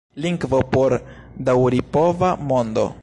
[0.23, 0.95] Lingvo por
[1.51, 2.89] daŭripova mondo.